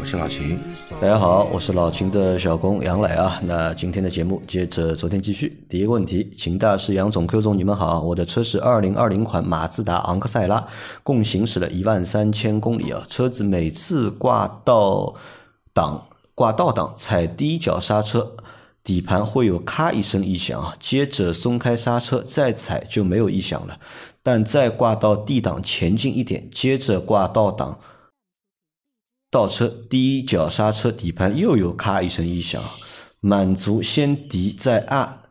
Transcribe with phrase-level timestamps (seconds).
[0.00, 0.58] 我是老秦。
[1.00, 3.38] 大家好，我是老秦的小工杨磊啊。
[3.44, 5.62] 那今天的节目接着昨天继续。
[5.68, 8.00] 第一个问题，秦大师、杨总、Q 总，你们好。
[8.00, 10.66] 我的车是二零二零款马自达昂克赛拉，
[11.02, 13.04] 共行驶了一万三千公里啊。
[13.08, 15.14] 车子每次挂倒
[15.74, 18.32] 档、挂倒档踩第一脚刹车，
[18.82, 23.78] 底盘会有咔一声异响啊，接着松开刹车再踩就没有异响了。
[24.22, 27.78] 但再挂到 D 档前进一点，接着挂倒档。
[29.34, 32.62] 倒车第一脚刹车，底盘又有咔一声异响，
[33.18, 35.22] 满足先敌再按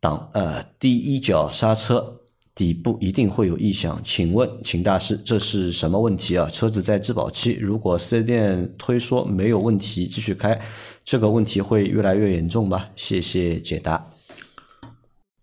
[0.00, 2.22] 档，呃，第一脚刹车
[2.54, 4.00] 底部一定会有异响。
[4.02, 6.48] 请问秦大师，这是什么问题啊？
[6.48, 10.58] 车子在质保期，如果四 S 店推说没有问题，继续开，
[11.04, 12.88] 这个问题会越来越严重吧？
[12.96, 14.15] 谢谢解答。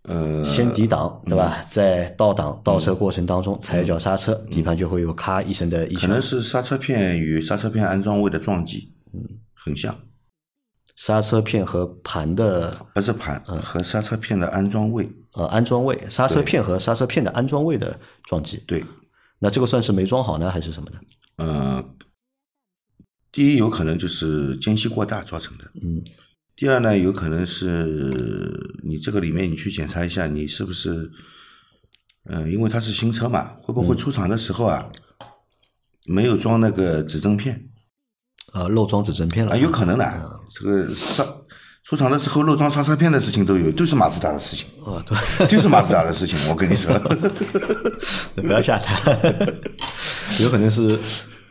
[0.04, 1.62] 呃，先抵挡，对吧？
[1.66, 6.02] 在倒挡倒车过程当中踩一脚刹车，底盘就会有咔一声的异响。
[6.02, 9.22] 可能是刹车片与刹车片安装位的撞击，嗯，
[9.54, 9.95] 很像。
[10.98, 18.58] 刹车片和盘的不是盘，和刹车片的安装位，呃，安装位，刹车片和刹车片的安装位的撞击。
[18.67, 18.84] 对，
[19.40, 21.00] 那这个算是没装好呢，还是什么呢？
[21.38, 21.84] 呃，
[23.32, 26.04] 第一有可能就是间隙过大造成的，嗯。
[26.56, 27.86] 第二呢，有可能是
[28.84, 31.12] 你这个里面你去检查一下，你是不是，
[32.30, 34.88] 嗯，因为它是新车嘛，会不会出厂的时候啊，
[36.05, 37.70] 没有装那个指针片？
[38.54, 40.39] 啊，漏装指针片了啊，有可能的。
[40.52, 41.26] 这个刹
[41.83, 44.67] 出厂的时候漏装刹车片的事情都有，都是马自达的事情。
[44.86, 46.98] 哦，对，就是马自达的事情，我跟你说。
[48.36, 48.95] 不要瞎谈，
[50.42, 51.00] 有可能是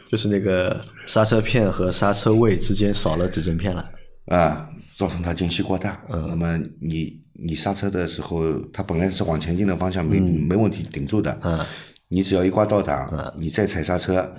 [0.09, 3.85] 就是那个刹车片和刹车位之间少了指针片了
[4.27, 4.69] 啊。
[4.97, 11.67] 造成它间隙过大，那么你你刹车的时候，它本来是往前进的方向没没问题顶住的，
[12.09, 14.31] 你只要一挂倒档，你再踩刹车，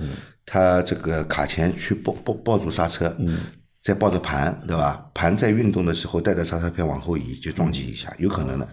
[0.45, 3.15] 它这个卡钳去抱抱抱住刹车，
[3.81, 5.09] 再抱着盘，对吧？
[5.13, 8.67] 盘在运动的时候带着刹车片往后移，就撞击一下，有可能的。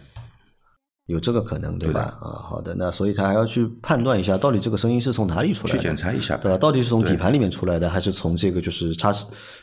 [1.10, 2.16] 有这个可能，对吧？
[2.20, 5.78] 啊，好的，那所以他还要去判断一下，到底这个声音是从哪里出来的？
[5.78, 6.56] 去检查一下，对吧？
[6.56, 9.12] 到底是从底盘里面出来的，还是从这个就是刹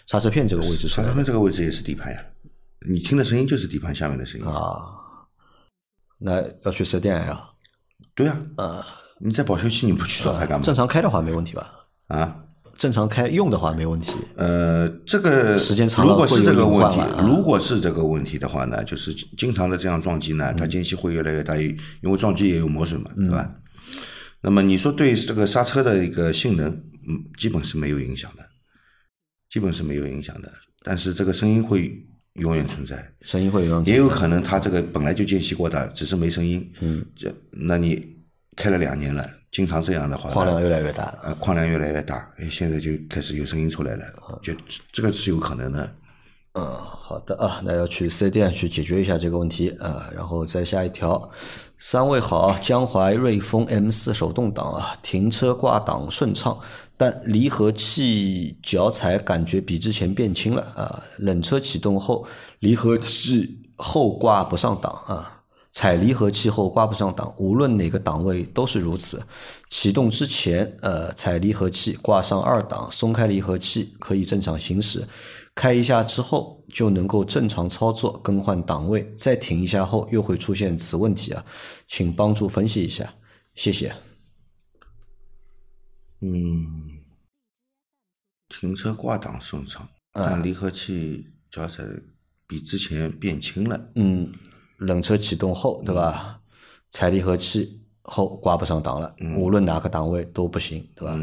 [0.06, 1.10] 刹车片这个位置出来的？
[1.10, 2.20] 刹车片这个位置也是底盘呀，
[2.90, 4.78] 你听的声音就是底盘下面的声音啊。
[6.20, 7.40] 那要去四 S 店呀？
[8.14, 8.84] 对呀，呃，
[9.20, 10.64] 你在保修期你不去找他干嘛？
[10.64, 11.72] 正常开的话没问题吧？
[12.08, 12.36] 啊？
[12.78, 14.14] 正常开用的话没问题。
[14.36, 23.52] 呃，这个时间长了如果是这个问题，如果是这个问题的话呢，就是经常的这样撞击呢，它间隙会越来越大，因为撞击也有磨损嘛，对吧？
[24.42, 28.46] 那么你说对这个刹车的一个性能，嗯，基本是没有影响的，
[29.50, 30.52] 基本是没有影响的。
[30.84, 31.92] 但是这个声音会
[32.36, 36.72] 永远存在，声音会永远也有可能它这个本来就间隙过大，只是没声音。
[36.80, 38.00] 嗯，这那你
[38.56, 39.28] 开了两年了。
[39.52, 44.04] 经常这样的话，矿量越来越大，呃，矿量越来越大，哎，现在就开始有声音出来了，
[44.44, 44.54] 就
[44.92, 45.96] 这个是有可能的。
[46.54, 51.30] 嗯，好的啊，那要去四 S 店去解决一下这个问题啊，然后再下一条，
[51.78, 56.60] 三位好，江淮瑞风 M 四手动挡啊，停车挂档顺畅，
[56.98, 62.26] 但离合器脚踩感觉比之前变轻了啊，冷车启动后
[62.60, 65.37] 离合器后挂不上档啊。
[65.78, 69.24] 踩离合器后挂不上档，无论哪个档位都是如此。
[69.70, 75.08] 启动之前，呃，踩离合器挂上二档，松开离合器可以正常行驶。
[75.54, 81.46] 开一下之后就能够正常操作更换档位，再停一下后又会出现此问题啊，
[81.88, 83.14] 请帮助分析一下，
[83.54, 83.96] 谢谢。
[86.22, 86.90] 嗯，
[88.50, 91.84] 停车挂档顺畅，但离合器脚踩
[92.48, 93.92] 比之前变轻了。
[93.94, 94.34] 嗯。
[94.78, 96.42] 冷车启动后，对吧？
[96.90, 101.20] 踩离合器后挂不上档了，无论哪个档位都不行，对吧？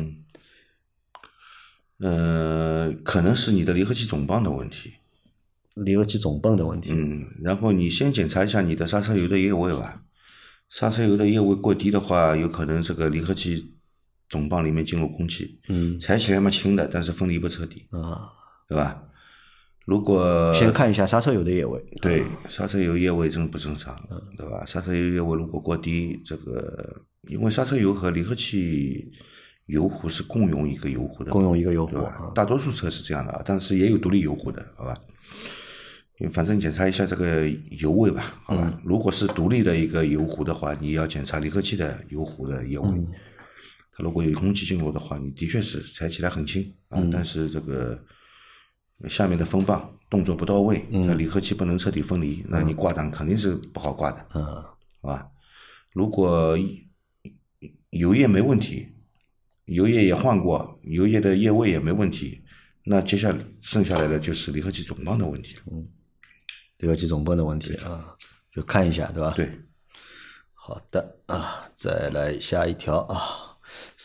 [2.00, 4.94] 嗯，可能是你的离合器总泵的问题。
[5.74, 6.90] 离合器总泵的问题。
[6.92, 10.02] 嗯，然后你先检查一下你的刹车油的液位吧。
[10.68, 13.74] 刹车油的液位过低的话，有可能这个离合器
[14.28, 15.60] 总泵里面进入空气。
[15.68, 15.98] 嗯。
[15.98, 17.86] 踩起来嘛轻的，但是分离不彻底。
[17.90, 18.32] 啊。
[18.68, 19.04] 对吧？
[19.86, 23.94] 如果先看一下刹车油的液位，对刹车油液位正不正常，
[24.36, 24.64] 对吧？
[24.66, 29.10] 刹车油液位如果过低，这个因为刹车油和离合器
[29.66, 31.98] 油壶是共用一个油壶的，共用一个油壶，
[32.34, 34.96] 大多数车是这样的，但是也有独立油壶的，好吧？
[36.32, 37.46] 反正检查一下这个
[37.80, 38.80] 油位吧，好吧？
[38.84, 42.88] 如果是独立的一个油壶的话，你要检查离合器的油壶的液位。
[43.96, 47.98] 它如果有空气进入的话，你的确是踩起来很轻啊，但是这个
[49.08, 55.28] 下面的风棒动作不到位，那离合器不能彻底分离，那你挂档肯定是不好挂的，嗯，好吧？
[55.92, 56.56] 如果
[57.90, 58.88] 油液没问题，
[59.66, 62.42] 油液也换过，油液的液位也没问题，
[62.84, 65.86] 那接下来剩下来的就是离合器总泵的问题，嗯，
[66.78, 68.16] 离合器总泵的问题啊，
[68.52, 69.32] 就看一下对吧？
[69.36, 69.50] 对，
[70.52, 73.53] 好的啊，再来下一条啊。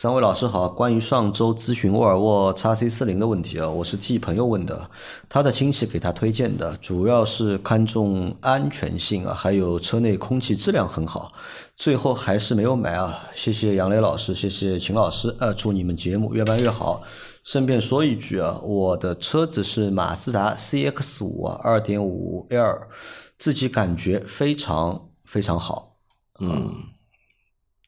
[0.00, 4.88] 三位老师好，关于上周咨询沃尔沃 x C 四零的问题啊，我是替朋友问的，
[5.28, 11.32] 他的亲戚给他推荐的，主要是看重安全性啊，还有车内空气质量很好，
[11.76, 13.28] 最后还是没有买啊。
[13.34, 17.02] 谢谢杨磊老师，谢谢秦老师，呃，祝你们节目越办越好。
[17.44, 22.88] 顺便说一句啊，我的车子是马自达 CX 五，二点五 L，
[23.36, 25.96] 自己感觉非常非常好，
[26.38, 26.72] 嗯。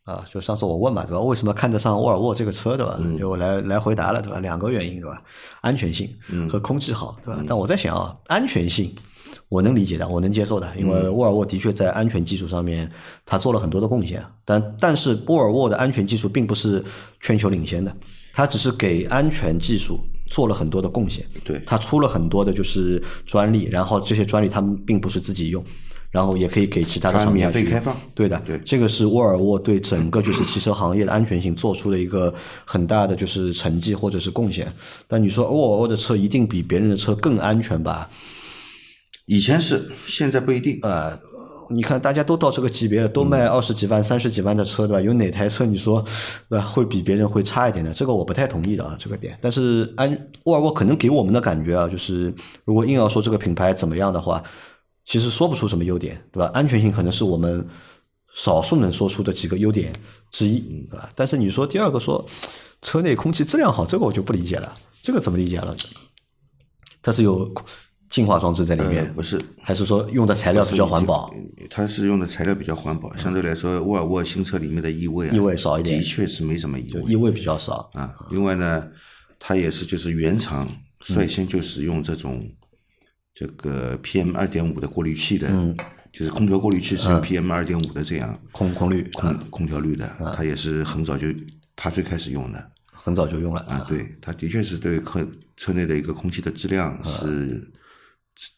[0.04, 1.20] 啊，就上次我问嘛，对吧？
[1.20, 2.98] 为什么看得上沃尔沃这个车，对吧？
[3.18, 4.40] 就我来来回答了，对吧？
[4.40, 5.22] 两个原因，对吧？
[5.60, 6.10] 安全性
[6.50, 7.42] 和空气好，对吧？
[7.46, 8.92] 但我在想啊，安全性
[9.48, 12.90] 我能理解的，我能接受的，因为沃尔沃的确在安全技术上面
[13.24, 14.24] 它做了很多的贡献。
[14.44, 16.84] 但但是沃尔沃的安全技术并不是
[17.20, 17.94] 全球领先的，
[18.32, 21.24] 它只是给安全技术做了很多的贡献。
[21.44, 25.64] 对，它出了很多的就是专利，然后这些专利他们并不是自己用。
[26.12, 32.32] 然后也可以给其他的厂家免费开放，对的，对，这个是沃尔沃对整个就是汽车行业的安全性做出的一个
[32.66, 34.70] 很大的就是成绩或者是贡献。
[35.08, 38.10] 但你说沃尔沃的车一定比别人的车更安全吧？
[39.24, 40.78] 以前是，现在不一定。
[40.82, 41.18] 呃，
[41.70, 45.00] 你看大家都到这个级别了，都卖二十几万、三十几万的车，对吧？
[45.00, 46.04] 有哪台车你说
[46.50, 47.90] 对吧会比别人会差一点的？
[47.94, 49.34] 这个我不太同意的啊，这个点。
[49.40, 52.34] 但是安沃尔沃可能给我们的感觉啊，就是
[52.66, 54.44] 如果硬要说这个品牌怎么样的话。
[55.04, 56.50] 其实说不出什么优点，对吧？
[56.54, 57.66] 安全性可能是我们
[58.34, 59.92] 少数能说出的几个优点
[60.30, 61.10] 之一，对吧？
[61.14, 62.24] 但是你说第二个说
[62.80, 64.74] 车内空气质量好，这个我就不理解了。
[65.02, 65.76] 这个怎么理解了？
[67.02, 67.52] 它是有
[68.08, 69.40] 净化装置在里面，不是？
[69.60, 71.34] 还是说用的材料比较环保？
[71.68, 78.14] 它是用的材料比较环保，相对来说，沃尔沃新车里面的异味异味少一点，的确是没什么异味，异味比较少啊。
[78.30, 78.86] 另外呢，
[79.40, 80.66] 它也是就是原厂
[81.00, 82.48] 率先就使用这种。
[83.34, 85.48] 这个 PM 二点五的过滤器的，
[86.12, 91.26] 就是空调过滤器是用 PM 二点五的这样空空滤空空调滤的，它也是很早就
[91.74, 93.84] 它最开始用的，很早就用了啊。
[93.88, 95.26] 对，它的确是对客
[95.56, 97.66] 车内的一个空气的质量是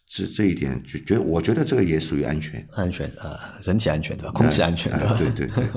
[0.08, 4.32] 这这一点，觉觉我觉得这个也属于安全安全啊，人体安全对吧？
[4.32, 5.16] 空气安全对吧？
[5.18, 5.64] 对对对。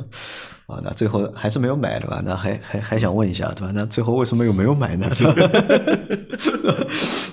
[0.67, 2.21] 啊，那最后还是没有买对吧？
[2.23, 3.71] 那还还还想问一下对吧？
[3.73, 5.09] 那最后为什么又没有买呢？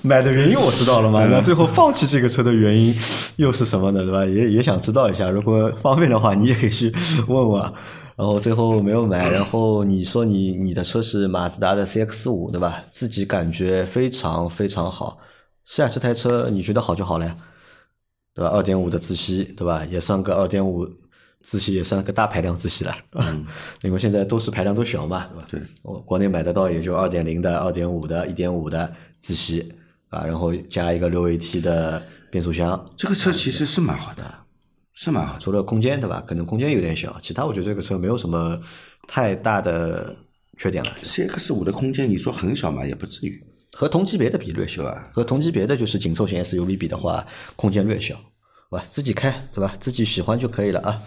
[0.01, 1.27] 买的原因我知道了嘛？
[1.29, 2.95] 那最后放弃这个车的原因
[3.35, 4.03] 又是什么呢？
[4.03, 4.25] 对吧？
[4.25, 6.91] 也也想知道一下，如果方便的话，你也可以去
[7.27, 7.61] 问问。
[8.15, 12.81] 然后最后没有买，然后你说你你的车是马自达的 CX 五对吧？
[12.89, 15.17] 自己感觉非常非常好。
[15.65, 17.35] 是啊，这台车你觉得好就好了呀，
[18.33, 18.49] 对吧？
[18.49, 19.83] 二点五的自吸对吧？
[19.85, 20.87] 也算个二点五。
[21.47, 23.45] 自吸也算个大排量自吸了，嗯，
[23.83, 25.47] 因为现在都是排量都小嘛，对吧？
[25.51, 29.71] 对，我国内买得到也就二点零的、二点五的、一点五的自吸
[30.09, 32.91] 啊，然后加一个六 AT 的变速箱。
[32.97, 34.23] 这个车其实是蛮好的，
[34.95, 36.19] 是蛮好，除了空间对吧？
[36.25, 38.59] 可能空间有点小，其他我觉得这个车没有什么
[39.07, 40.15] 太大的
[40.57, 40.91] 缺点了。
[41.03, 43.39] CX 五的空间你说很小嘛，也不至于。
[43.77, 47.27] 和同级别的比略小啊，和同级别的就是紧凑型 SUV 比的话，
[47.57, 48.15] 空间略小，
[48.69, 48.81] 吧？
[48.89, 49.75] 自己开对吧？
[49.81, 51.01] 自己喜欢就可以了啊。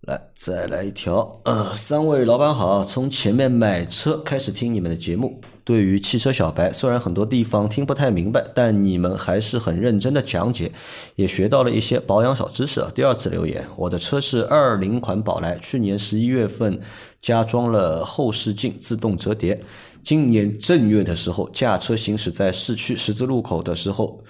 [0.00, 1.42] 来，再来一条。
[1.44, 10.72] 呃，三位老板好，从前面买车开始听你们的节目，对于汽车小白，虽然很多地方听不太明白，但你们还是很认真的讲解，
[11.16, 12.82] 也学到了一些保养小知识。
[12.94, 16.80] 第二次留言，我的车是二零款宝来，去年十一月份
[17.20, 19.60] 加装了后视镜自动折叠，
[20.02, 24.24] 今年正月的时候驾车行驶在市区十字路口的时候。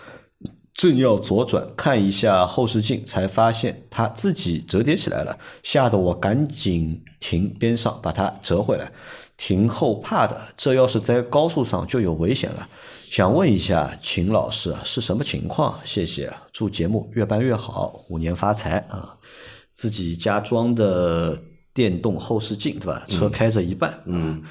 [0.75, 8.93] 正要左转看一下后视镜，才发现它自己折叠起来了，吓得我赶紧停边上把它折回来。
[9.39, 12.69] 停后怕的，这要是在高速上就有危险了。
[13.11, 15.81] 想问一下秦老师是什么情况？
[15.87, 19.17] 谢谢，祝节目越办越好，虎年发财啊！
[19.73, 21.41] 自己家装的
[21.73, 23.07] 电动后视镜对吧？
[23.09, 24.43] 车开着一半，嗯，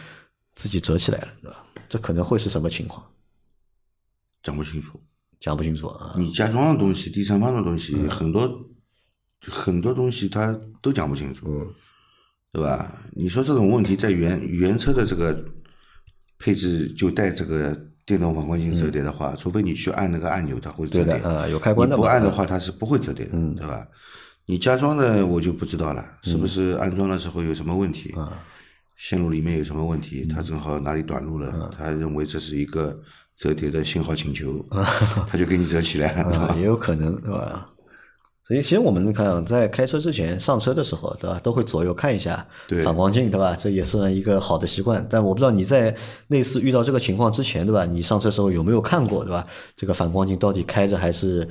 [0.53, 1.63] 自己折起来了对吧？
[1.87, 3.05] 这可能会是什么情况？
[4.41, 4.99] 讲不清楚。
[5.39, 6.15] 讲不清楚啊！
[6.17, 8.49] 你家装的东西，第三方的东西，很多
[9.41, 11.45] 很多东西他都讲不清楚，
[12.57, 12.91] 对吧？
[13.13, 15.45] 你说这种问题在原原车的这个
[16.39, 21.13] 配置就带这个电动反光镜折叠的话，除非你去按那个按钮，它会折叠。
[21.13, 21.95] 对的，呃，有开关的。
[21.95, 23.87] 你不按的话，它是不会折叠的，对吧？
[24.47, 28.15] 你加装的我就不知道了，是不是安装的时候有什么问题？
[28.95, 30.25] 线路里面有什么问题？
[30.25, 32.99] 它正好哪里短路了，他认为这是一个
[33.35, 34.65] 折叠的信号请求，
[35.27, 37.69] 他就给你折起来了，也有可能，对吧？
[38.47, 42.47] 所以，其实我们看，在开车之前上车的时候，对吧，都会左右看一下
[42.81, 43.53] 反光镜，对吧？
[43.59, 45.05] 这也是一个好的习惯。
[45.09, 45.93] 但我不知道你在
[46.29, 47.85] 类似遇到这个情况之前，对吧？
[47.85, 49.45] 你上车时候有没有看过，对吧？
[49.75, 51.45] 这个反光镜到底开着还是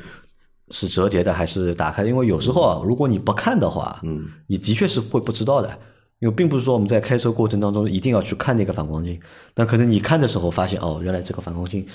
[0.70, 2.02] 是折叠的，还是打开？
[2.06, 5.68] 因为有时候啊，如果你不看的话，嗯，你的确是会不知道的。
[6.20, 9.20] 因为并不是说我们在开车过程当中一定要去看那个反光镜，
[9.52, 11.86] 但可能你看的时候发现，哦，原来这个反光镜。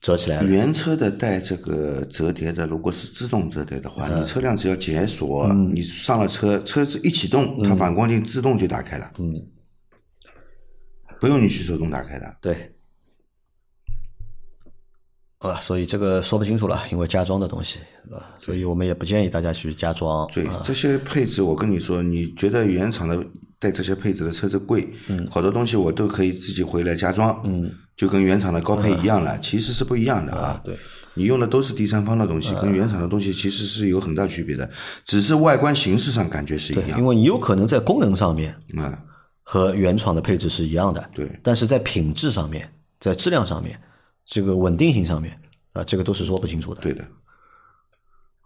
[0.00, 9.34] 折起来，原车的带这个折叠的，如果是自动折叠的话，你车辆只要解锁，你上了车，车子一启动，它反光镜自动就打开了，嗯，
[11.20, 12.36] 不用你去手动打开的。
[12.40, 12.74] 对，
[15.38, 17.80] 啊，所以这个说不清楚了，因为加装的东西，
[18.12, 20.26] 啊，所以我们也不建议大家去加装。
[20.32, 23.20] 对，这些配置，我跟你说，你觉得原厂的
[23.58, 27.68] 带这些配置的车子贵，嗯，好多东西我都可以自己回来加装，嗯。
[27.98, 30.60] 就跟原厂的高配一样了，其实是不一样的啊。
[30.64, 30.78] 对，
[31.14, 34.70] 你用的都是第三方的东西，跟原厂的东西其实是有很大区别的，
[35.04, 36.96] 只是外观形式上感觉是一样。
[36.96, 38.96] 因为你有可能在功能上面，啊，
[39.42, 41.10] 和原厂的配置是一样的。
[41.12, 43.76] 对，但是在品质上面，在质量上面，
[44.24, 45.36] 这个稳定性上面，
[45.72, 46.80] 啊，这个都是说不清楚的。
[46.80, 47.04] 对的。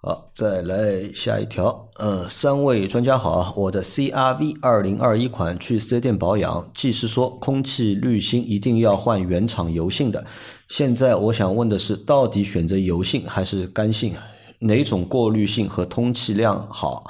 [0.05, 1.89] 好，再来下一条。
[1.95, 10.27] 呃，三位专家好，我的 CRV 二零二一款去四 S 店保养，技师说空气滤芯一定要换原厂油性的。
[10.67, 14.17] 现在我想问的是，到底选择油性还是干性？
[14.59, 17.05] 哪种过滤性和通气量好？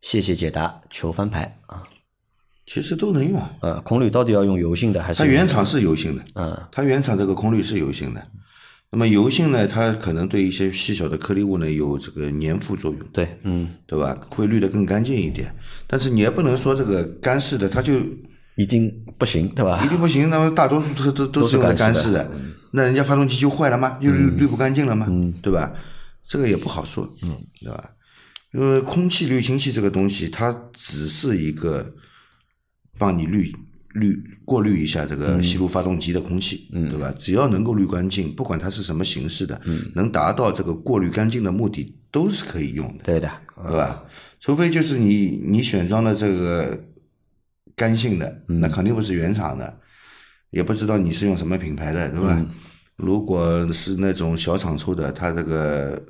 [0.00, 1.82] 谢谢解答，求翻牌啊。
[2.66, 3.38] 其实都能用。
[3.60, 5.22] 呃，空滤到底要用油性的还是？
[5.22, 6.24] 它原厂是油性的。
[6.36, 8.26] 嗯，它原厂这个空滤是油性的。
[8.90, 14.18] 那么油性呢，它可能对一些细小的颗粒物呢有这个粘附作用，对，嗯，对吧？
[14.30, 15.54] 会滤得更干净一点。
[15.86, 18.00] 但是你也不能说这个干式的它就
[18.56, 19.84] 已经不行，对吧？
[19.84, 22.30] 一定不行，那么大多数车都都是用的干式的，
[22.72, 23.98] 那人家发动机就坏了吗？
[24.00, 25.06] 又滤滤不干净了吗？
[25.42, 25.70] 对吧？
[26.26, 27.90] 这个也不好说，嗯，对吧？
[28.54, 31.92] 因为空气滤清器这个东西，它只是一个
[32.96, 33.52] 帮你滤。
[33.98, 37.12] 滤过滤一下这个吸入发动机的空气，对吧？
[37.18, 39.60] 只要能够滤干净，不管它是什么形式的，
[39.94, 43.04] 能达到这个过滤干净的目的，都是可以用的。
[43.04, 44.02] 对的，对吧？
[44.40, 46.84] 除非就是你你选装的这个
[47.76, 49.78] 干性的，那肯定不是原厂的，
[50.50, 52.46] 也不知道你是用什么品牌的，对吧？
[52.96, 56.02] 如果是那种小厂出的，它这个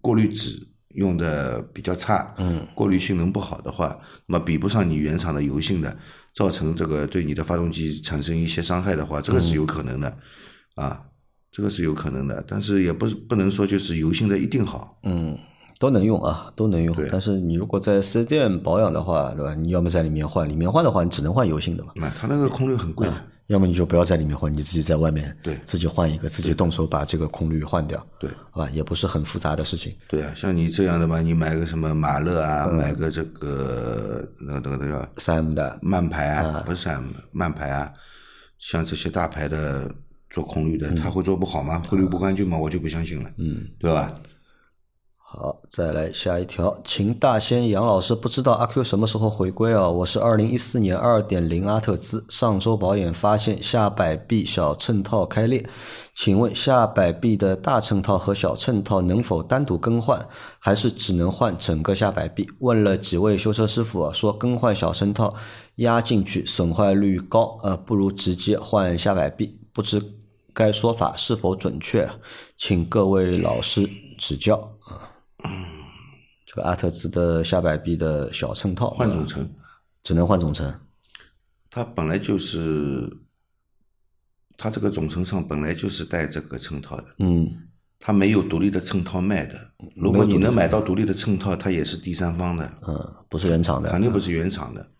[0.00, 0.67] 过滤纸。
[0.98, 5.96] 用的比较差，嗯，过滤性能不好的话，那么比不上你原厂的油性的，
[6.34, 10.16] 造成这个对你的发动机产生一些伤害的话，这个是有可能的，
[10.74, 11.00] 啊，
[11.50, 15.38] 这个是有可能的，但是也不不能说就是油性的一定好，嗯，
[15.78, 19.54] 都能用啊，都能用，但是你如果在四 S 店保养的话，对吧？
[19.54, 23.08] 你要么在里面换，里面换的话，你只能换油性的嘛，那它那个空滤很贵。
[23.48, 25.58] 要么你就不要在里面换，你自己在外面对。
[25.64, 29.96] 自己换一个，自己动手把这个空滤换掉，对，好吧，也不是很复杂的事情。
[30.06, 35.78] 对啊，像你这样的嘛，你买个什么马勒啊，买个这个那个那个那个三 M 的。
[35.80, 37.90] 慢牌啊，不是三 M 慢牌啊，
[38.58, 39.90] 像这些大牌的
[40.28, 41.82] 做空滤的，他会做不好吗？
[41.88, 42.58] 会滤不干净吗？
[42.58, 44.12] 我就不相信了，嗯，对吧？
[45.30, 49.86] 好，再来下一条，秦大仙杨老师不知道阿 Q 什么时候回归啊？
[49.86, 55.68] 我是二零一四年二点零阿特兹，上周保养发现下摆臂小衬套开裂，
[56.16, 60.26] 请问下摆臂的大衬套和小衬套能否单独更换，
[60.58, 62.48] 还是只能换整个下摆臂？
[62.60, 65.34] 问了几位修车师傅，说更换小衬套
[65.74, 70.02] 压进去损坏率高，呃，不如直接换下摆臂，不知
[70.54, 72.08] 该说法是否准确，
[72.56, 74.56] 请各位老师指教
[74.86, 75.17] 啊。
[76.46, 79.48] 这个阿特兹的下摆臂的小衬套换总成，
[80.02, 80.72] 只能换总成。
[81.70, 83.08] 它本来就是，
[84.56, 87.14] 它这个总成上本来就是带这个衬套的。
[87.18, 87.68] 嗯，
[87.98, 89.72] 它没有独立的衬套卖的。
[89.94, 92.72] 如果你能买到独立的衬套，它也是第三方的。
[92.86, 93.90] 嗯，不是原厂的。
[93.90, 94.90] 肯定不是原厂的，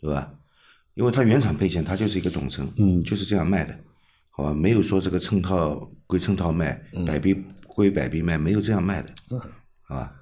[0.00, 0.32] 对吧？
[0.94, 3.78] 因为它原厂配件它就是一个总成，嗯，就是这样卖的，
[4.30, 4.54] 好吧？
[4.54, 9.10] 没有说这个衬套归衬套卖，摆臂归摆臂卖，没有这样卖的。
[9.30, 9.40] 嗯。
[9.88, 10.12] 啊，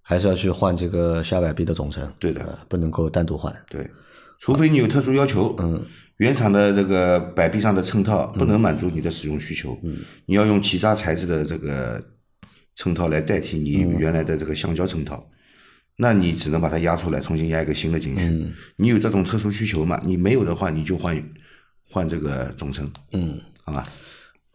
[0.00, 3.54] 还是要去换这个下摆臂的总成，对的，不能够单独换。
[3.68, 3.88] 对，
[4.38, 5.84] 除非你有特殊要求，嗯，
[6.18, 12.02] 原厂的这个摆臂上的衬套不能满足你的使用需求，嗯，你要用其他材质的这个
[12.76, 15.28] 衬套来代替你原来的这个橡胶衬套，
[15.96, 18.22] 那你只能把它压出来，重新压一个新的进去。
[18.22, 20.00] 嗯你有这种特殊需求嘛？
[20.04, 21.20] 你没有的话，你就换
[21.88, 23.86] 换这个总成，嗯，好吧。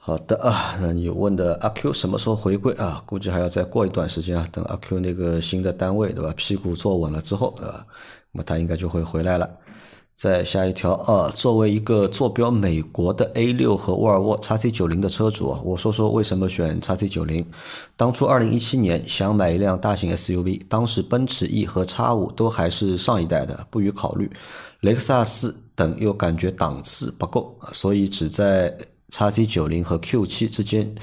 [0.04, 3.04] 好的啊，那你问的阿 Q 什么时候回归啊？
[3.06, 7.86] 估计还要再过一段时间啊，等阿 Q 那个新的单位对吧，屁股坐稳了之后对吧，
[8.32, 9.48] 那么他应该就会回来了。
[10.16, 17.46] 再下一条啊，作为一个坐标美国的 A 六和沃尔沃 x C 九零的车主啊，我说说为什么选 x C 九零。
[17.96, 24.32] 当初二零一七年想买一辆大型 SUV，当时奔驰 E 和 x 五都还是上一代的，不予考虑。
[24.80, 28.76] 雷克萨斯等又感觉档次不够，所以只在。
[29.12, 30.96] 叉 C 九零和 Q 七之间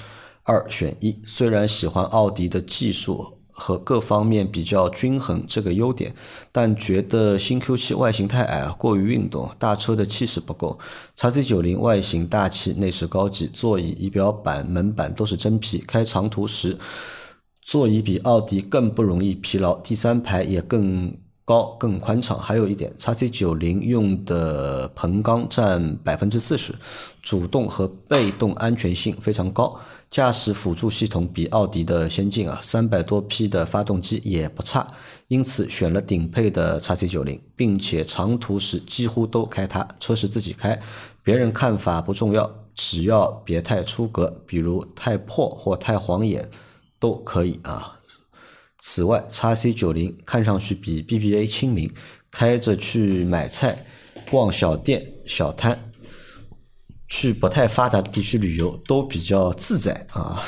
[0.42, 6.14] 二选一，虽然喜欢奥迪的技术和各方面比较均衡这个优点，
[6.50, 10.78] 但觉得新 Q 七外形太矮，过于运动，大车的气势不够。
[11.14, 16.78] 叉 C 九零外形大气，内饰高级，座椅、仪表板、门板都是真皮，开长途时
[17.60, 21.14] 座椅比奥迪更不容易疲劳，第三排也更。
[21.48, 26.74] 高更宽敞，还有一点，叉 C 九零用的硼钢占百分之四十，
[27.22, 34.86] 主动和被动安全性非常高，驾驶辅助系统比奥迪的先进啊，三百多匹的发动机也不差，
[35.28, 40.78] 因此选了顶配的叉 C 九零，并且长途时几乎都开它，车是自己开，
[41.22, 46.50] 别人看法不重要，只要别太出格，比如太破或太晃眼
[47.00, 47.97] 都可以啊。
[48.80, 51.92] 此外，叉 C 九零看上去比 BBA 亲民，
[52.30, 53.84] 开着去买菜、
[54.30, 55.90] 逛小店、小摊，
[57.08, 60.42] 去不太发达的地区旅游都比较自在啊。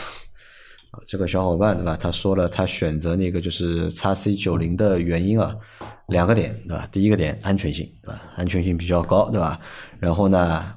[1.07, 1.97] 这个小伙伴对吧？
[1.97, 5.57] 他说了，他选择那个就是叉 C 九零的原因啊，
[6.09, 6.89] 两个点对吧？
[6.93, 8.23] 第一个点安全性对吧？
[8.37, 9.61] 安全性比较高对吧？
[9.99, 10.77] 然后呢，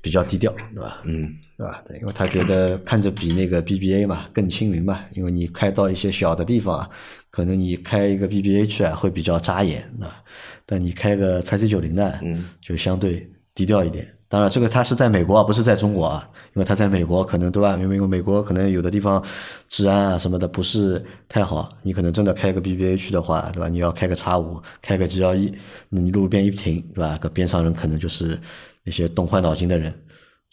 [0.00, 1.02] 比较低调对吧？
[1.04, 1.34] 嗯。
[1.56, 1.82] 对吧？
[1.86, 6.90] 对，因为他觉得看着比那个 BBA 嘛更亲民嘛，因为你开到一些小的地方啊，
[7.30, 10.22] 可能你开一个 BBA 去啊会比较扎眼啊，
[10.66, 14.06] 但你开个 x C 九零呢，嗯，就相对低调一点。
[14.26, 17.76] 当然，这个他是在美国啊，不是在中国啊，因为他在美国可能对吧？
[17.80, 19.22] 因为美国可能有的地方
[19.68, 23.68] 治安啊什么的不是太好，你可能真的开个 BBA 去的话，对吧？
[23.68, 25.54] 你要开个叉五，开个 G L E，
[25.88, 27.16] 你路边一停，对吧？
[27.18, 28.36] 个边上人可能就是
[28.82, 29.94] 那些动坏脑筋的人。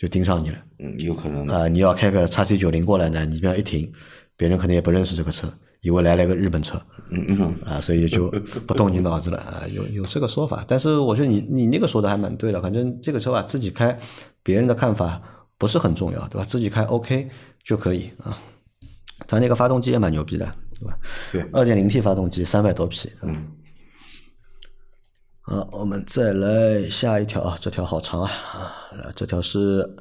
[0.02, 1.68] 就盯上你了，嗯，有可能啊。
[1.68, 3.88] 你要开个叉 C 九零过来呢，你这样一停，
[4.36, 5.48] 别人可能也不认识这个车，
[5.82, 8.32] 以为来了个日本车，嗯嗯，啊，所以就
[8.66, 9.62] 不动你脑子了啊。
[9.72, 12.60] 有有这个说法，但是我觉得你你那个说的还蛮对的。
[12.60, 13.96] 反正这个车吧，自己开，
[14.42, 15.22] 别人的看法
[15.60, 16.44] 不是很重要，对吧？
[16.46, 17.30] 自己开 OK
[17.64, 18.36] 就可以啊。
[19.28, 20.98] 它那个发动机也蛮牛逼的，对吧？
[21.32, 23.46] 对，二点零 T 发动机，三百多匹，嗯。
[25.44, 29.98] 啊，我们再来下一条啊，这条好长啊啊，这条是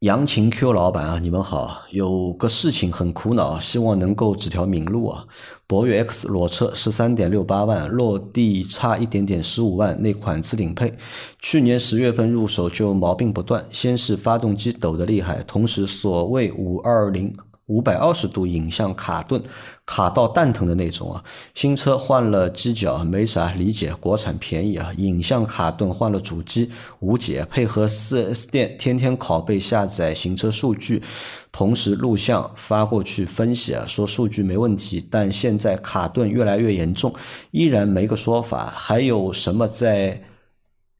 [0.00, 5.24] 杨琴 Q 老板啊，你们好，有个事情很苦恼，希望能够指条明路啊。
[5.66, 10.92] 博越 X 裸车十三点六八万，落地差一点点十五万，那款次顶配，
[11.40, 17.34] 去年十月份入手就毛病不断，先是发动机抖得厉害，同时所谓五二零。
[17.72, 19.42] 五百二十度影像卡顿，
[19.86, 21.24] 卡到蛋疼的那种啊！
[21.54, 24.92] 新车换了机脚，没啥理解，国产便宜啊！
[24.98, 27.46] 影像卡顿换了主机，无解。
[27.48, 31.02] 配合四 S 店天天拷贝下载行车数据，
[31.50, 37.14] 同时录像发过去分析啊，说数据没问题，但现在卡顿越来越严重，
[37.52, 38.66] 依然没个说法。
[38.66, 40.22] 还有什么在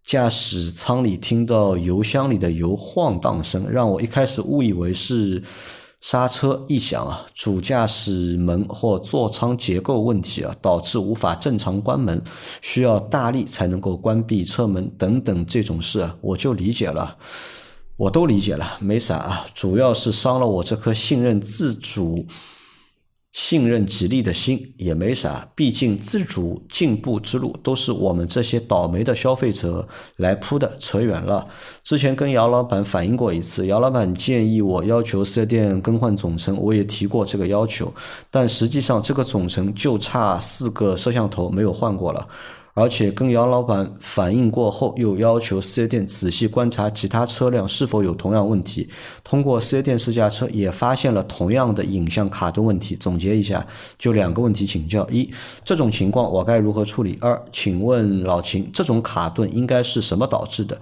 [0.02, 5.42] 驾驶舱里听到油箱里的油晃荡声，让我一开始误以为是。
[6.02, 12.20] 刹车异响啊，主驾驶门或座舱结构问题啊，导致无法正常关门，
[12.60, 17.16] 需要大力才能够关闭车门等等这种事，我就理解了，
[17.96, 22.26] 我都理解了，没啥啊，主要是伤了我这颗信任自主。
[23.32, 31.48] 信任吉利的心也没啥，毕竟自主进步之路都是我们这些倒霉的消费者来铺的，扯远了。
[31.82, 37.92] 之前跟姚老板反映过一次，姚老板建议我要求四 S 店更换总成，我也提过这个要求，
[38.30, 42.28] 但实际上这个总成就差四个摄像头没有换过了。
[42.74, 48.88] 而且跟姚老板反映过后，又要求四 S 店仔细观察其他车辆是否有同样问题。
[49.22, 52.96] 通过四 S 店试驾车也发现了同样的影像卡顿问题。
[52.96, 53.66] 总结一下，
[53.98, 55.30] 就两个问题请教：一，
[55.62, 57.18] 这种情况我该如何处理？
[57.20, 60.80] 二，请问老秦，这种卡顿应该是什么导致的？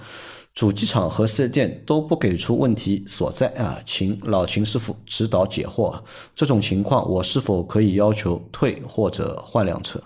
[0.55, 6.00] 主机厂和四 S 店都不给出问题所在啊，请老秦师傅指导解惑。
[6.37, 10.00] 这种情况我是否可以要求退或者换辆车？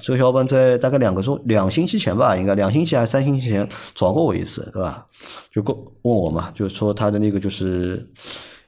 [0.00, 5.06] 这个小伙伴在大概两个周、两星期前吧，应该两星期还是三星期前找过我一次，对吧？
[5.50, 8.08] 就过问我嘛，就是说他的那个就是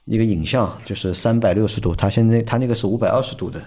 [0.05, 3.59] 一个影像，就是三百六十度，他现在他那个是五百二十度的，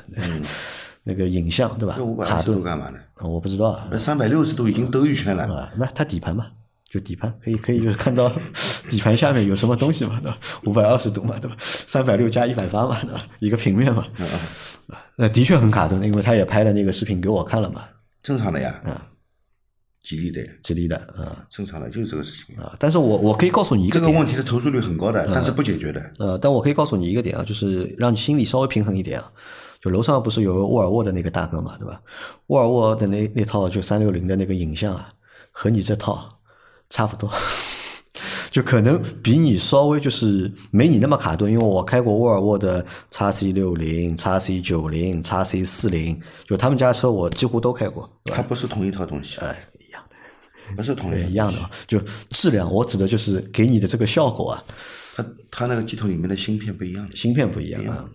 [1.02, 1.98] 那个影像，对吧？
[2.24, 2.98] 卡顿干嘛呢？
[3.22, 3.80] 我不知道。
[3.90, 5.72] 那三百六十度已经兜一圈了。
[5.76, 6.46] 那它底盘嘛，
[6.90, 8.32] 就底盘可以可以就是看到
[8.88, 10.38] 底盘下面有什么东西嘛，对吧？
[10.64, 11.56] 五百二十度嘛，对吧？
[11.60, 13.20] 三百六加一百八嘛，对吧？
[13.40, 14.06] 一个平面嘛，
[15.16, 17.84] 那的确很卡顿，因为他也拍了那个视频给我看了嘛，
[18.22, 18.96] 正常的呀，嗯，
[20.02, 22.56] 吉利的呀，吉利的，啊正常的就是这个事情。
[22.56, 26.12] 啊，但是我我可以告诉你一个点，这个问题的投诉率很高的，但是不解决的。
[26.18, 29.30] 呃，但我可以告诉你一个点啊，就是让你心里稍微平衡一点啊。
[29.80, 32.00] 就楼上不是有个沃尔沃的那个大哥嘛，对吧？
[32.46, 35.12] 沃尔沃的那那套就三六零的那个影像啊，
[35.52, 36.37] 和你这套
[36.90, 37.30] 差不多，
[38.50, 50.16] 就可能比你稍微就是没你那么卡顿，因为我开过沃尔沃的 x C 六零、x C 九零、x C 四零，就他们家车我几乎都开过，它不是同一套东西，哎，一样的，
[50.76, 54.64] 不是同对，一一样的啊，就质量，我指的就是给你的这个效果啊，
[55.14, 57.08] 它它那个机头里面的芯片不一样。
[57.14, 58.08] 芯片不一样啊。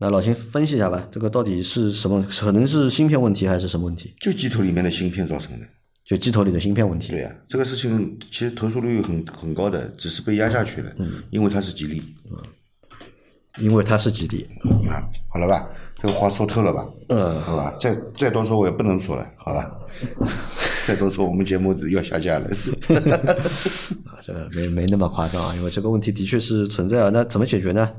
[0.00, 2.24] 那老秦分析一下吧，这个到底是什么？
[2.30, 4.14] 可能是芯片问题还是什么问题？
[4.20, 5.66] 就机头里面的芯片造成的。
[6.08, 7.12] 就机头里的芯片问题。
[7.12, 10.90] 对呀、这个事情其实投诉率很很高的，只是被压下去了，
[11.30, 12.02] 因为它是吉利。
[12.30, 12.36] 嗯
[13.60, 14.46] 因为它是吉利。
[14.88, 16.86] 啊，好了吧，这个话说透了吧？
[17.08, 19.80] 嗯，好吧，再再多说我也不能说了，好吧？
[20.86, 22.46] 再多说我们节目要下架了。
[24.06, 27.10] 啊，这个没没那么夸张啊，因为这个问题的确是存在啊。
[27.12, 27.90] 那怎么解决呢？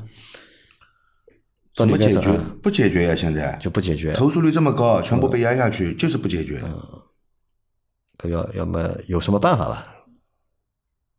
[1.76, 2.40] 怎么解决？
[2.64, 6.62] 不解决呀、现在就不解决，投诉率这么高，全部被压下去，就是不解决。
[6.62, 6.68] 可
[8.28, 9.88] 要要么有什么办法吧？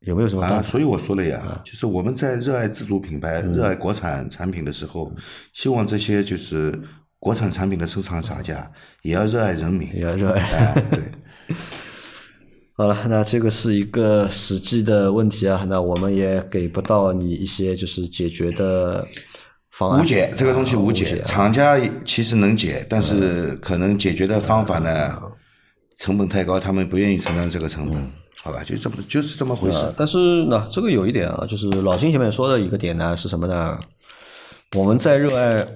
[0.01, 0.69] 有没有什么啊，办法？
[0.69, 5.13] 所以我说了呀，就是我们在热爱自主品牌、热爱国产产品的时候，
[5.53, 6.79] 希望这些就是
[7.19, 9.95] 国产产品的收藏厂家也要热爱人民。
[9.95, 10.41] 也要热爱。
[10.43, 11.01] 哎，对，
[12.73, 19.07] 好了，那这个是一个实际的问题啊，那我们也给不到你一些就是解决的
[19.71, 20.01] 方案。
[20.01, 25.15] 无解这个东西无啊解，厂家其实能解，但是可能解决的方法呢，
[26.01, 28.11] 成本太高，他们不愿意承担这个成本，
[28.43, 28.65] 好吧？
[28.65, 29.95] 就这么就是这么回事呃。
[29.95, 33.79] 但是呢，这个有一点啊，就是老金前面说的一个点呢是什么呢？
[34.77, 35.67] 我们在热爱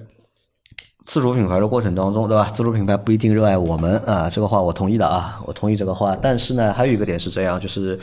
[1.05, 2.49] 自主品牌的过程当中，对吧？
[2.51, 6.17] 自主品牌不一定热爱我们啊，这个话我同意的啊，我同意这个话。
[6.19, 7.99] 但是呢，还有一个点是这样，就是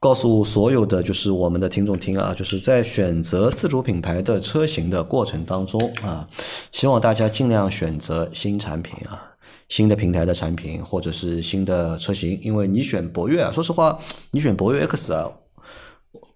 [0.00, 6.28] 告诉所有的就是我们的听众听啊，就是在选择自主品牌的车型的过程当中啊，
[6.72, 9.30] 希望大家尽量选择新产品啊。
[9.68, 13.98] 新的平台的产品，或者是新的车型，因为你选博越啊，说实话，
[14.30, 15.30] 你选博越 X 啊，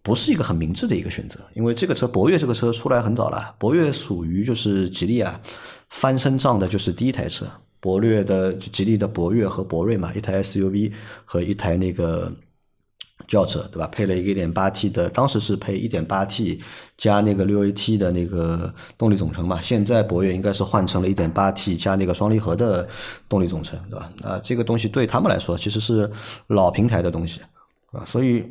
[0.02, 5.40] 不是一个很明智的一个选择，因为这个车博越这个车出来很早了，博越属于就是吉利啊
[5.88, 7.46] 翻身仗的就是第一台车，
[7.80, 10.92] 博越的吉利的博越和博瑞嘛，一台 SUV
[11.24, 12.32] 和一台那个
[13.28, 13.86] 轿车，对吧？
[13.92, 16.58] 配了一个 1.8T 的，当时是配 1.8T
[16.96, 22.88] 加那个 6AT 的那个动力总成嘛，现在博越应该是换成了一点八 T 加那个双离合的
[23.28, 24.10] 动力总成，对吧？
[24.24, 26.10] 啊，这个东西对他们来说其实是
[26.48, 27.40] 老平台的东西
[27.92, 28.44] 啊，所以。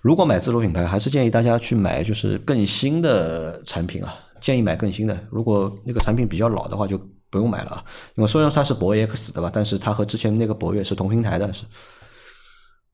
[0.00, 5.16] 如果买自主品牌，还是建议大家去买就是更新的产品啊，建议买更新的。
[5.30, 6.98] 如果那个产品比较老的话，就
[7.30, 7.84] 不用买了啊。
[8.16, 11.64] 因为虽然它是博越 X 对吧，但是它和之前那个博越是同平台的，是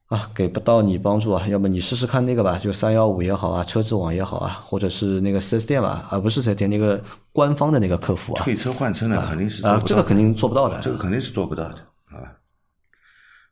[0.09, 1.47] 啊，给不到你帮助啊。
[1.49, 8.43] 要么你试试看那个吧，就三幺五也好啊，车之网也好啊，或者是那个四 S 店吧，而不是四 S 店那个官方的那个客服啊。
[8.43, 10.81] 退车换车呢，肯定是啊这个肯定做不到的。
[10.81, 12.35] 这个肯定是做不到的，好吧？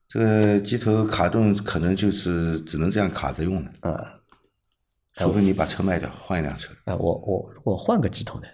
[0.08, 4.12] 这个机头卡顿可能就是只能这样卡着用了，啊
[5.16, 8.46] 除非你把车卖掉换一辆车，啊，我我我换个机头的，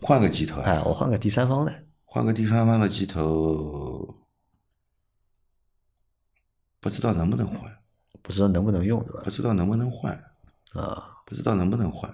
[0.00, 1.72] 换个机头啊，哎，我换个第三方的，
[2.04, 4.14] 换个第三方的机头，
[6.84, 7.60] 不知道能不能换，
[8.20, 9.30] 不知道能不能用，对吧不？
[9.30, 10.12] 知道能不能换，
[10.74, 12.12] 啊，不知道能不能换，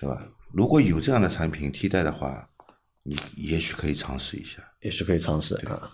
[0.00, 0.22] 对吧？
[0.54, 2.48] 如果有这样的产品替代的话，
[3.02, 4.62] 你也许可以尝试一下。
[4.80, 5.90] 也许可以尝试啊。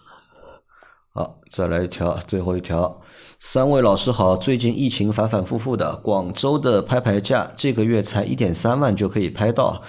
[1.12, 3.02] 好，再来一条，最后一条。
[3.40, 9.82] 三位老师好，最近疫情反反复复的，广州的拍牌价这个月才一点三万就可以拍到，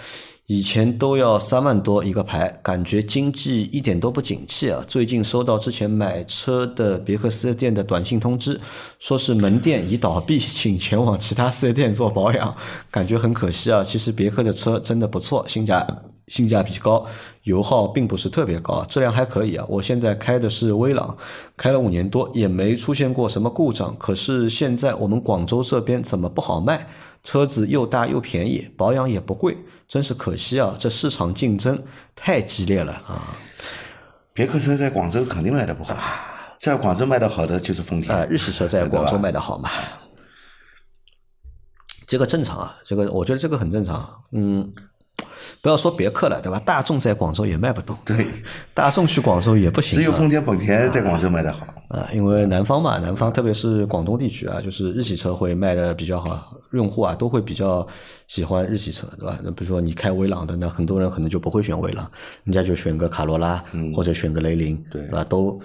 [0.48, 4.84] 以前都要三万多一个牌，感觉经济一点都不景气啊。
[4.88, 8.62] 最近收到之前买车的别克四 S 店的短信通知，
[9.00, 12.56] 说是门店已倒闭，请前往其他四 S 店做保养，
[12.92, 13.84] 感觉很可惜啊。
[13.84, 15.88] 其实别克的车真的不错，性价
[16.28, 17.08] 性价比高，
[17.46, 19.66] 油耗并不是特别高，质量还可以啊。
[19.68, 21.18] 我现在开的是威朗，
[21.58, 23.96] 开了五年多，也没出现过什么故障。
[23.98, 26.86] 可是现在我们广州这边怎么不好卖？
[27.26, 29.58] 车子又大又便宜，保养也不贵，
[29.88, 30.76] 真是可惜啊！
[30.80, 31.84] 这市场竞争
[32.16, 33.36] 太激烈了啊！
[34.32, 35.96] 别克车在广州肯定卖的不好，
[36.60, 38.16] 在广州卖的好的就是丰田。
[38.16, 39.70] 啊，日系车在广州卖的好嘛？
[42.08, 44.08] 这个正常啊，这个我觉得这个很正常。
[44.32, 44.72] 嗯，
[45.62, 46.60] 不要说别克了，对吧？
[46.60, 48.28] 大众在广州也卖不动，对，
[48.76, 49.98] 大众去广州也不行。
[49.98, 57.88] 只有丰田、本田在广州卖的好啊，因为南方嘛，南方特别是广东地区啊，就是日系车会卖的比较好，用户啊都会比较
[58.28, 59.40] 喜欢日系车，对吧？
[59.44, 62.10] 那比如说你开威朗的，那很多人可能就不会选威朗，
[62.44, 65.24] 人家就选个卡罗拉或者选个雷凌，对吧？
[65.24, 65.60] 都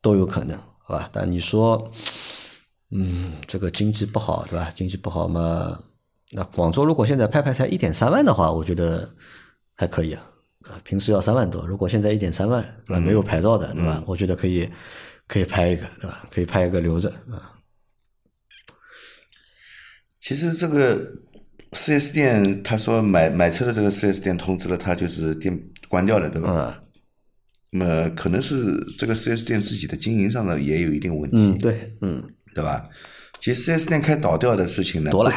[0.00, 1.08] 都有可能，好吧？
[1.12, 1.90] 但你说，
[2.90, 4.70] 嗯，这个经济不好，对吧？
[4.74, 5.78] 经济不好嘛。
[6.32, 9.08] 那广州如果现在拍拍才一点三万的话，我觉得
[9.74, 10.22] 还可以啊。
[10.68, 13.00] 啊，平时要三万多，如果现在一点三万，对吧？
[13.00, 14.02] 没有牌照的，对吧？
[14.06, 14.68] 我觉得可以，
[15.26, 16.22] 可以拍一个，对吧？
[16.30, 17.50] 可以拍一个留着啊。
[20.20, 21.00] 其实这个
[21.72, 26.78] 四 S 店，他说买买车的这个四 S 店通知了他，就是店关掉了，对吧？
[27.72, 31.36] 那么可能是这个四 S 店自己的经营上呢也有一定问题。
[31.36, 32.22] 嗯，对，嗯，
[32.54, 32.84] 对吧？
[33.40, 35.32] 其实四 S 店开倒掉的事情呢不多，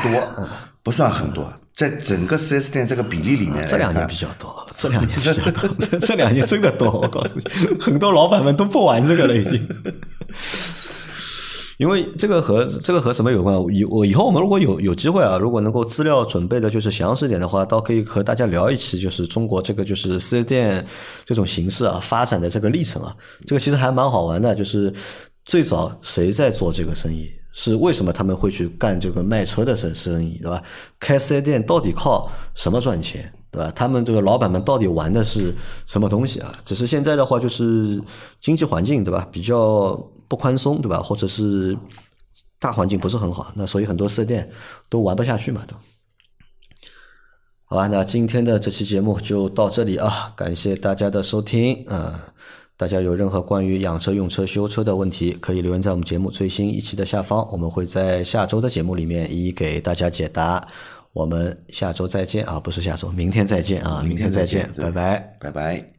[0.84, 6.92] 不算很多，在整个四 S 店这个比例里面，这两年比较多，这两年比较多，这这两年真的多。
[6.92, 7.46] 我告诉你，
[7.80, 9.68] 很多老板们都不玩这个了，已经。
[11.78, 13.56] 因为这个和这个和什么有关？
[13.74, 20.86] 以我以后我们如果有有机会啊，如果能够资料准备的就是详细点的话，倒可以和大家聊一期，就是中国这个就是四 S 店
[21.26, 24.94] 这种形式啊发展的这个历程啊，这个其实还蛮好玩的，就是
[25.46, 27.30] 最早谁在做这个生意。
[27.56, 30.62] 是为什么他们会去干这个卖车的生生意，对吧？
[31.00, 33.72] 开四 S 店到底靠什么赚钱，对吧？
[33.76, 35.54] 他们这个老板们到底玩的是
[35.86, 36.60] 什么东西啊？
[36.66, 38.02] 只是现在的话，就是
[38.42, 39.28] 经济环境，对吧？
[39.32, 39.96] 比较
[40.28, 41.00] 不宽松，对吧？
[41.00, 41.78] 或者是
[42.60, 44.50] 大环境不是很好，那所以很多四 S 店
[44.90, 45.76] 都玩不下去嘛，都。
[47.66, 52.14] 好吧，那今天的这期节目就到这里啊，感谢大家的收听，嗯。
[52.76, 60.68] 大家有任何关于养车、用车、修车的问题，可以留言在我们节目最新一期的下方，我们会在下周的节目里面一一给大家解答。
[61.14, 65.93] 我们下周再见啊，不是下周，明天再见啊，明天再见，拜拜，拜拜。